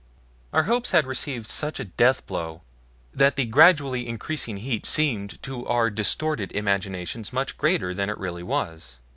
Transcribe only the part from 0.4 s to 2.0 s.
Our hopes had received such a